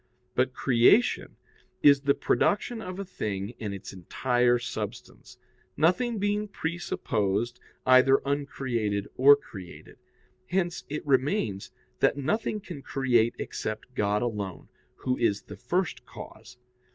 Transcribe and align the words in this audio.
But 0.33 0.53
creation 0.55 1.37
is 1.83 2.01
the 2.01 2.15
production 2.15 2.81
of 2.81 2.97
a 2.97 3.05
thing 3.05 3.49
in 3.59 3.71
its 3.71 3.93
entire 3.93 4.57
substance, 4.57 5.37
nothing 5.77 6.17
being 6.17 6.47
presupposed 6.47 7.59
either 7.85 8.19
uncreated 8.25 9.07
or 9.15 9.35
created. 9.35 9.99
Hence 10.47 10.85
it 10.89 11.05
remains 11.05 11.69
that 11.99 12.17
nothing 12.17 12.61
can 12.61 12.81
create 12.81 13.35
except 13.37 13.93
God 13.93 14.23
alone, 14.23 14.69
Who 14.95 15.17
is 15.19 15.43
the 15.43 15.55
first 15.55 16.03
cause. 16.03 16.57